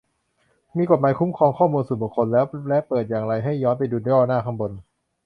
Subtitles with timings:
[0.77, 4.71] มีกฎหมายคุ้มครองข้อมูลส่วนบุคคลแล้ว และเปิดอย่างไรให้ย้อนไปดูย่อหน้าข้างบน